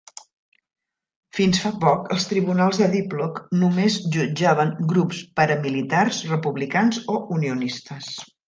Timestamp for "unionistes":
7.39-8.15